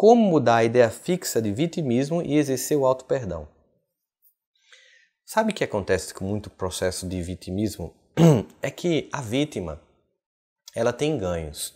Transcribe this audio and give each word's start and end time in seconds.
Como 0.00 0.30
mudar 0.30 0.56
a 0.56 0.64
ideia 0.64 0.88
fixa 0.88 1.42
de 1.42 1.52
vitimismo 1.52 2.22
e 2.22 2.38
exercer 2.38 2.74
o 2.74 2.86
auto-perdão. 2.86 3.46
Sabe 5.26 5.52
o 5.52 5.54
que 5.54 5.62
acontece 5.62 6.14
com 6.14 6.24
muito 6.24 6.48
processo 6.48 7.06
de 7.06 7.20
vitimismo? 7.20 7.94
É 8.62 8.70
que 8.70 9.10
a 9.12 9.20
vítima, 9.20 9.78
ela 10.74 10.90
tem 10.90 11.18
ganhos. 11.18 11.74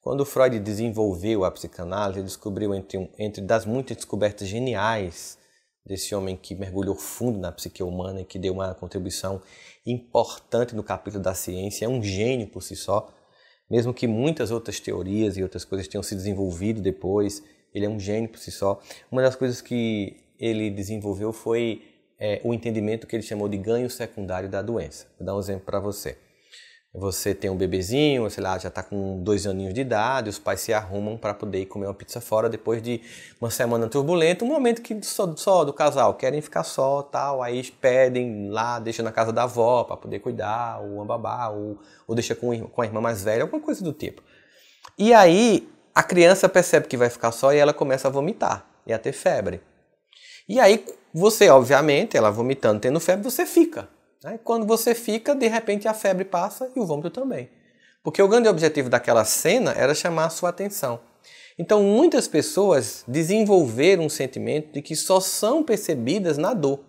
Quando 0.00 0.24
Freud 0.24 0.60
desenvolveu 0.60 1.44
a 1.44 1.50
psicanálise, 1.50 2.20
ele 2.20 2.28
descobriu 2.28 2.72
entre, 2.72 3.10
entre 3.18 3.42
das 3.42 3.66
muitas 3.66 3.96
descobertas 3.96 4.46
geniais 4.46 5.36
desse 5.84 6.14
homem 6.14 6.36
que 6.36 6.54
mergulhou 6.54 6.94
fundo 6.94 7.40
na 7.40 7.50
psique 7.50 7.82
humana 7.82 8.20
e 8.20 8.24
que 8.24 8.38
deu 8.38 8.52
uma 8.52 8.72
contribuição 8.76 9.42
importante 9.84 10.76
no 10.76 10.84
capítulo 10.84 11.24
da 11.24 11.34
ciência, 11.34 11.86
é 11.86 11.88
um 11.88 12.00
gênio 12.00 12.46
por 12.46 12.62
si 12.62 12.76
só, 12.76 13.12
mesmo 13.68 13.92
que 13.92 14.06
muitas 14.06 14.52
outras 14.52 14.78
teorias 14.78 15.36
e 15.36 15.42
outras 15.42 15.64
coisas 15.64 15.88
tenham 15.88 16.04
se 16.04 16.14
desenvolvido 16.14 16.80
depois, 16.80 17.42
ele 17.74 17.86
é 17.86 17.88
um 17.88 17.98
gênio 17.98 18.28
por 18.28 18.38
si 18.38 18.50
só. 18.50 18.80
Uma 19.10 19.22
das 19.22 19.34
coisas 19.34 19.60
que 19.60 20.16
ele 20.38 20.70
desenvolveu 20.70 21.32
foi 21.32 21.82
é, 22.18 22.40
o 22.44 22.54
entendimento 22.54 23.06
que 23.06 23.16
ele 23.16 23.22
chamou 23.22 23.48
de 23.48 23.56
ganho 23.56 23.90
secundário 23.90 24.48
da 24.48 24.62
doença. 24.62 25.06
Vou 25.18 25.26
dar 25.26 25.34
um 25.34 25.40
exemplo 25.40 25.64
para 25.66 25.80
você. 25.80 26.16
Você 26.96 27.34
tem 27.34 27.50
um 27.50 27.56
bebezinho, 27.56 28.30
sei 28.30 28.40
lá, 28.40 28.56
já 28.56 28.68
está 28.68 28.80
com 28.80 29.20
dois 29.20 29.48
aninhos 29.48 29.74
de 29.74 29.80
idade, 29.80 30.30
os 30.30 30.38
pais 30.38 30.60
se 30.60 30.72
arrumam 30.72 31.18
para 31.18 31.34
poder 31.34 31.62
ir 31.62 31.66
comer 31.66 31.86
uma 31.86 31.94
pizza 31.94 32.20
fora 32.20 32.48
depois 32.48 32.80
de 32.80 33.00
uma 33.40 33.50
semana 33.50 33.88
turbulenta, 33.88 34.44
um 34.44 34.48
momento 34.48 34.80
que 34.80 35.02
só, 35.02 35.34
só 35.34 35.64
do 35.64 35.72
casal 35.72 36.14
querem 36.14 36.40
ficar 36.40 36.62
só, 36.62 37.02
tal, 37.02 37.42
aí 37.42 37.68
pedem 37.80 38.48
lá, 38.48 38.78
deixam 38.78 39.04
na 39.04 39.10
casa 39.10 39.32
da 39.32 39.42
avó 39.42 39.82
para 39.82 39.96
poder 39.96 40.20
cuidar, 40.20 40.80
ou 40.82 40.94
uma 40.94 41.04
babá, 41.04 41.48
ou, 41.48 41.76
ou 42.06 42.14
deixa 42.14 42.32
com, 42.32 42.68
com 42.68 42.80
a 42.80 42.86
irmã 42.86 43.00
mais 43.00 43.24
velha, 43.24 43.42
alguma 43.42 43.60
coisa 43.60 43.82
do 43.82 43.92
tipo. 43.92 44.22
E 44.96 45.12
aí 45.12 45.68
a 45.94 46.02
criança 46.02 46.48
percebe 46.48 46.88
que 46.88 46.96
vai 46.96 47.08
ficar 47.08 47.30
só 47.30 47.52
e 47.52 47.58
ela 47.58 47.72
começa 47.72 48.08
a 48.08 48.10
vomitar 48.10 48.66
e 48.86 48.92
a 48.92 48.98
ter 48.98 49.12
febre. 49.12 49.60
E 50.48 50.58
aí 50.58 50.84
você, 51.12 51.48
obviamente, 51.48 52.16
ela 52.16 52.30
vomitando, 52.30 52.80
tendo 52.80 52.98
febre, 52.98 53.22
você 53.22 53.46
fica. 53.46 53.88
Né? 54.22 54.38
Quando 54.42 54.66
você 54.66 54.94
fica, 54.94 55.34
de 55.34 55.46
repente 55.46 55.86
a 55.86 55.94
febre 55.94 56.24
passa 56.24 56.70
e 56.74 56.80
o 56.80 56.86
vômito 56.86 57.10
também. 57.10 57.48
Porque 58.02 58.20
o 58.20 58.28
grande 58.28 58.48
objetivo 58.48 58.90
daquela 58.90 59.24
cena 59.24 59.72
era 59.72 59.94
chamar 59.94 60.26
a 60.26 60.30
sua 60.30 60.50
atenção. 60.50 61.00
Então, 61.58 61.82
muitas 61.82 62.26
pessoas 62.26 63.04
desenvolveram 63.06 64.04
um 64.04 64.08
sentimento 64.08 64.72
de 64.72 64.82
que 64.82 64.96
só 64.96 65.20
são 65.20 65.62
percebidas 65.62 66.36
na 66.36 66.52
dor. 66.52 66.80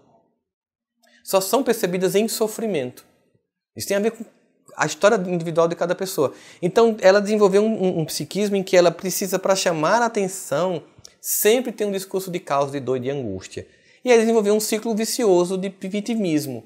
Só 1.24 1.40
são 1.40 1.64
percebidas 1.64 2.16
em 2.16 2.28
sofrimento. 2.28 3.06
Isso 3.76 3.88
tem 3.88 3.98
a 3.98 4.00
ver 4.00 4.12
com 4.12 4.26
a 4.76 4.86
história 4.86 5.16
individual 5.16 5.68
de 5.68 5.76
cada 5.76 5.96
pessoa. 5.96 6.34
Então, 6.62 6.98
ela 7.02 7.22
desenvolveu 7.22 7.64
um, 7.64 7.84
um, 7.84 8.00
um 8.00 8.06
psiquismo 8.06 8.56
em 8.56 8.64
que 8.64 8.76
ela 8.76 8.92
precisa, 8.92 9.40
para 9.40 9.56
chamar 9.56 10.02
a 10.02 10.06
atenção, 10.06 10.84
sempre 11.22 11.72
ter 11.72 11.86
um 11.86 11.92
discurso 11.92 12.30
de 12.30 12.40
causa, 12.40 12.72
de 12.72 12.80
dor 12.80 12.98
e 12.98 13.02
de 13.02 13.10
angústia. 13.10 13.68
E 14.04 14.12
aí 14.12 14.20
desenvolveu 14.20 14.54
um 14.54 14.60
ciclo 14.60 14.96
vicioso 14.96 15.58
de 15.58 15.74
vitimismo. 15.82 16.64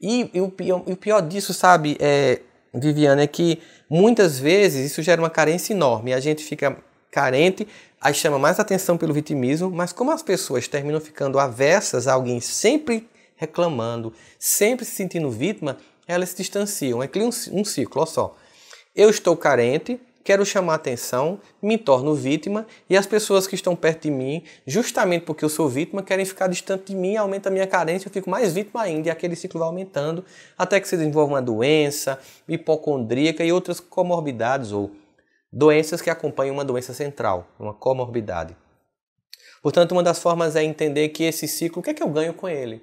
E, 0.00 0.30
e, 0.32 0.40
o, 0.40 0.48
pior, 0.48 0.82
e 0.86 0.92
o 0.92 0.96
pior 0.96 1.20
disso, 1.20 1.52
sabe, 1.52 1.96
é, 2.00 2.40
Viviane, 2.74 3.22
é 3.22 3.26
que 3.26 3.60
muitas 3.88 4.38
vezes 4.38 4.90
isso 4.90 5.02
gera 5.02 5.20
uma 5.20 5.30
carência 5.30 5.72
enorme. 5.72 6.12
A 6.12 6.20
gente 6.20 6.42
fica 6.42 6.76
carente, 7.10 7.68
aí 8.00 8.14
chama 8.14 8.38
mais 8.38 8.58
atenção 8.58 8.96
pelo 8.96 9.12
vitimismo, 9.12 9.70
mas 9.70 9.92
como 9.92 10.10
as 10.10 10.22
pessoas 10.22 10.66
terminam 10.66 11.00
ficando 11.00 11.38
aversas 11.38 12.08
a 12.08 12.14
alguém 12.14 12.40
sempre 12.40 13.08
reclamando, 13.36 14.12
sempre 14.38 14.84
se 14.84 14.92
sentindo 14.92 15.30
vítima, 15.30 15.78
elas 16.10 16.30
se 16.30 16.36
distanciam. 16.36 17.02
É 17.02 17.08
um, 17.16 17.60
um 17.60 17.64
ciclo, 17.64 18.00
olha 18.00 18.10
só. 18.10 18.36
Eu 18.94 19.08
estou 19.08 19.36
carente, 19.36 20.00
quero 20.24 20.44
chamar 20.44 20.74
atenção, 20.74 21.40
me 21.62 21.78
torno 21.78 22.14
vítima 22.14 22.66
e 22.88 22.96
as 22.96 23.06
pessoas 23.06 23.46
que 23.46 23.54
estão 23.54 23.74
perto 23.74 24.02
de 24.02 24.10
mim, 24.10 24.42
justamente 24.66 25.24
porque 25.24 25.44
eu 25.44 25.48
sou 25.48 25.68
vítima, 25.68 26.02
querem 26.02 26.24
ficar 26.24 26.48
distante 26.48 26.86
de 26.86 26.94
mim, 26.94 27.16
aumenta 27.16 27.48
a 27.48 27.52
minha 27.52 27.66
carência, 27.66 28.08
eu 28.08 28.12
fico 28.12 28.28
mais 28.28 28.52
vítima 28.52 28.82
ainda 28.82 29.08
e 29.08 29.10
aquele 29.10 29.36
ciclo 29.36 29.60
vai 29.60 29.68
aumentando 29.68 30.24
até 30.58 30.80
que 30.80 30.88
se 30.88 30.96
desenvolva 30.96 31.34
uma 31.34 31.42
doença 31.42 32.18
hipocondríaca 32.48 33.44
e 33.44 33.52
outras 33.52 33.80
comorbidades 33.80 34.72
ou 34.72 34.90
doenças 35.52 36.00
que 36.00 36.10
acompanham 36.10 36.54
uma 36.54 36.64
doença 36.64 36.92
central, 36.92 37.46
uma 37.58 37.72
comorbidade. 37.72 38.56
Portanto, 39.62 39.92
uma 39.92 40.02
das 40.02 40.18
formas 40.18 40.56
é 40.56 40.64
entender 40.64 41.10
que 41.10 41.24
esse 41.24 41.46
ciclo, 41.46 41.80
o 41.80 41.82
que 41.82 41.90
é 41.90 41.94
que 41.94 42.02
eu 42.02 42.08
ganho 42.08 42.32
com 42.32 42.48
ele? 42.48 42.82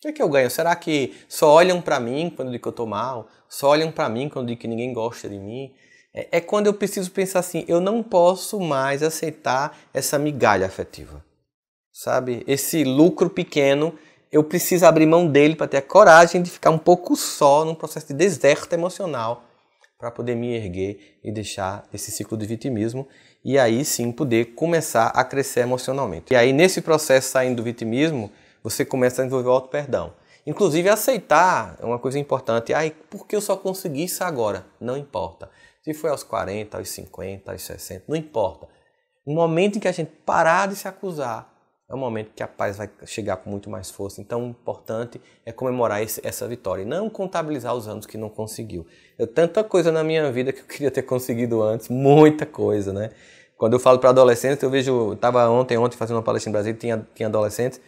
O 0.00 0.02
que 0.02 0.08
é 0.08 0.12
que 0.12 0.22
eu 0.22 0.30
ganho? 0.30 0.50
Será 0.50 0.74
que 0.74 1.14
só 1.28 1.52
olham 1.52 1.78
para 1.82 2.00
mim 2.00 2.32
quando 2.34 2.50
digo 2.50 2.62
que 2.62 2.68
eu 2.68 2.70
estou 2.70 2.86
mal? 2.86 3.28
Só 3.46 3.68
olham 3.68 3.92
para 3.92 4.08
mim 4.08 4.30
quando 4.30 4.46
digo 4.46 4.58
que 4.58 4.66
ninguém 4.66 4.94
gosta 4.94 5.28
de 5.28 5.38
mim? 5.38 5.74
É, 6.14 6.38
é 6.38 6.40
quando 6.40 6.68
eu 6.68 6.72
preciso 6.72 7.10
pensar 7.10 7.40
assim, 7.40 7.66
eu 7.68 7.82
não 7.82 8.02
posso 8.02 8.58
mais 8.58 9.02
aceitar 9.02 9.78
essa 9.92 10.18
migalha 10.18 10.64
afetiva. 10.64 11.22
Sabe? 11.92 12.42
Esse 12.46 12.82
lucro 12.82 13.28
pequeno, 13.28 13.94
eu 14.32 14.42
preciso 14.42 14.86
abrir 14.86 15.04
mão 15.04 15.26
dele 15.26 15.54
para 15.54 15.68
ter 15.68 15.76
a 15.76 15.82
coragem 15.82 16.40
de 16.40 16.50
ficar 16.50 16.70
um 16.70 16.78
pouco 16.78 17.14
só 17.14 17.62
num 17.62 17.74
processo 17.74 18.06
de 18.06 18.14
deserto 18.14 18.72
emocional 18.72 19.44
para 19.98 20.10
poder 20.10 20.34
me 20.34 20.56
erguer 20.56 21.18
e 21.22 21.30
deixar 21.30 21.86
esse 21.92 22.10
ciclo 22.10 22.38
de 22.38 22.46
vitimismo 22.46 23.06
e 23.44 23.58
aí 23.58 23.84
sim 23.84 24.10
poder 24.10 24.54
começar 24.54 25.08
a 25.08 25.22
crescer 25.24 25.60
emocionalmente. 25.60 26.32
E 26.32 26.36
aí 26.36 26.54
nesse 26.54 26.80
processo 26.80 27.32
saindo 27.32 27.56
do 27.56 27.62
vitimismo, 27.62 28.32
você 28.62 28.84
começa 28.84 29.22
a 29.22 29.24
desenvolver 29.24 29.48
o 29.48 29.52
auto-perdão. 29.52 30.12
Inclusive 30.46 30.88
aceitar 30.88 31.76
é 31.80 31.84
uma 31.84 31.98
coisa 31.98 32.18
importante. 32.18 32.72
Ai, 32.72 32.94
por 33.10 33.26
que 33.26 33.36
eu 33.36 33.40
só 33.40 33.56
consegui 33.56 34.04
isso 34.04 34.24
agora? 34.24 34.66
Não 34.80 34.96
importa. 34.96 35.50
Se 35.82 35.94
foi 35.94 36.10
aos 36.10 36.22
40, 36.22 36.76
aos 36.76 36.88
50, 36.88 37.52
aos 37.52 37.62
60, 37.62 38.04
não 38.08 38.16
importa. 38.16 38.68
No 39.26 39.34
momento 39.34 39.76
em 39.76 39.80
que 39.80 39.88
a 39.88 39.92
gente 39.92 40.10
parar 40.24 40.68
de 40.68 40.76
se 40.76 40.88
acusar, 40.88 41.50
é 41.88 41.94
o 41.94 41.98
momento 41.98 42.30
que 42.34 42.42
a 42.42 42.46
paz 42.46 42.76
vai 42.76 42.88
chegar 43.04 43.36
com 43.38 43.50
muito 43.50 43.68
mais 43.68 43.90
força. 43.90 44.20
Então, 44.20 44.44
o 44.44 44.48
importante 44.48 45.20
é 45.44 45.50
comemorar 45.50 46.00
esse, 46.00 46.24
essa 46.24 46.46
vitória 46.46 46.82
e 46.82 46.84
não 46.84 47.10
contabilizar 47.10 47.74
os 47.74 47.88
anos 47.88 48.06
que 48.06 48.16
não 48.16 48.28
conseguiu. 48.28 48.86
Eu 49.18 49.26
tanta 49.26 49.64
coisa 49.64 49.90
na 49.90 50.04
minha 50.04 50.30
vida 50.30 50.52
que 50.52 50.60
eu 50.60 50.66
queria 50.66 50.90
ter 50.90 51.02
conseguido 51.02 51.60
antes, 51.60 51.88
muita 51.88 52.46
coisa, 52.46 52.92
né? 52.92 53.10
Quando 53.56 53.72
eu 53.72 53.80
falo 53.80 53.98
para 53.98 54.10
adolescentes, 54.10 54.62
eu 54.62 54.70
vejo, 54.70 55.14
estava 55.14 55.48
ontem, 55.50 55.76
ontem 55.76 55.96
fazendo 55.96 56.16
uma 56.16 56.22
palestra 56.22 56.48
em 56.48 56.52
Brasília, 56.52 56.78
tinha, 56.78 57.08
tinha 57.14 57.28
adolescentes, 57.28 57.80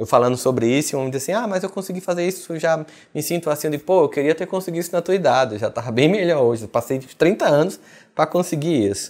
eu 0.00 0.06
falando 0.06 0.34
sobre 0.34 0.66
isso, 0.66 0.96
e 0.96 0.98
um 0.98 1.10
diz 1.10 1.22
assim, 1.22 1.32
ah, 1.32 1.46
mas 1.46 1.62
eu 1.62 1.68
consegui 1.68 2.00
fazer 2.00 2.26
isso, 2.26 2.58
já 2.58 2.86
me 3.14 3.22
sinto 3.22 3.50
assim, 3.50 3.68
de, 3.68 3.76
pô, 3.76 4.04
eu 4.04 4.08
queria 4.08 4.34
ter 4.34 4.46
conseguido 4.46 4.80
isso 4.80 4.92
na 4.92 5.02
tua 5.02 5.14
idade, 5.14 5.58
já 5.58 5.68
estava 5.68 5.92
bem 5.92 6.08
melhor 6.08 6.42
hoje, 6.42 6.62
eu 6.62 6.68
passei 6.68 6.98
30 6.98 7.44
anos 7.44 7.78
para 8.14 8.26
conseguir 8.26 8.88
isso. 8.90 9.08